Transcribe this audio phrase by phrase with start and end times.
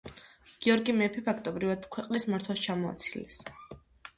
[0.65, 3.41] გიორგი მეფე ფაქტობრივად ქვეყნის მართვას ჩამოაცილეს.